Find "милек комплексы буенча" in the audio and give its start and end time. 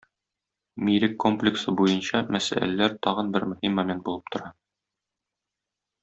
0.87-2.21